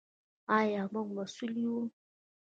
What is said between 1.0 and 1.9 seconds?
مسوول یو؟